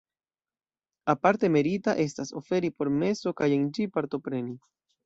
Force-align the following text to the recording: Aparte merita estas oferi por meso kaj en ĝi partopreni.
Aparte 1.13 1.51
merita 1.57 1.95
estas 2.07 2.35
oferi 2.43 2.75
por 2.81 2.93
meso 3.05 3.39
kaj 3.43 3.55
en 3.61 3.71
ĝi 3.79 3.91
partopreni. 3.99 4.61